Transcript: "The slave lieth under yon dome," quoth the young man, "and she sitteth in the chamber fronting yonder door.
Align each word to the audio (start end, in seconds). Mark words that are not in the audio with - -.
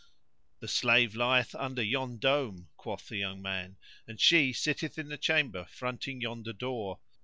"The 0.61 0.67
slave 0.67 1.15
lieth 1.15 1.53
under 1.53 1.83
yon 1.83 2.17
dome," 2.17 2.69
quoth 2.75 3.07
the 3.07 3.17
young 3.17 3.39
man, 3.39 3.77
"and 4.07 4.19
she 4.19 4.51
sitteth 4.51 4.97
in 4.97 5.09
the 5.09 5.17
chamber 5.19 5.65
fronting 5.69 6.21
yonder 6.21 6.53
door. 6.53 6.99